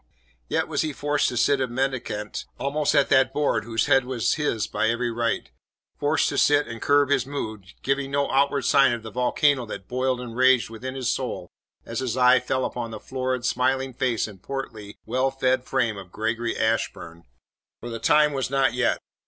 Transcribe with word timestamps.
Yet 0.49 0.67
was 0.67 0.81
he 0.81 0.93
forced 0.93 1.29
to 1.29 1.37
sit 1.37 1.61
a 1.61 1.67
mendicant 1.67 2.45
almost 2.57 2.95
at 2.95 3.09
that 3.09 3.33
board 3.35 3.65
whose 3.65 3.85
head 3.85 4.03
was 4.03 4.33
his 4.33 4.65
by 4.65 4.89
every 4.89 5.11
right; 5.11 5.51
forced 5.99 6.27
to 6.29 6.39
sit 6.39 6.65
and 6.67 6.81
curb 6.81 7.09
his 7.11 7.27
mood, 7.27 7.73
giving 7.83 8.09
no 8.09 8.27
outward 8.31 8.63
sign 8.63 8.93
of 8.93 9.03
the 9.03 9.11
volcano 9.11 9.63
that 9.67 9.87
boiled 9.87 10.19
and 10.19 10.35
raged 10.35 10.71
within 10.71 10.95
his 10.95 11.07
soul 11.11 11.51
as 11.85 11.99
his 11.99 12.17
eye 12.17 12.39
fell 12.39 12.65
upon 12.65 12.89
the 12.89 12.99
florid, 12.99 13.45
smiling 13.45 13.93
face 13.93 14.27
and 14.27 14.41
portly, 14.41 14.97
well 15.05 15.29
fed 15.29 15.65
frame 15.65 15.97
of 15.97 16.11
Gregory 16.11 16.57
Ashburn. 16.57 17.25
For 17.79 17.89
the 17.91 17.99
time 17.99 18.33
was 18.33 18.49
not 18.49 18.73
yet. 18.73 18.97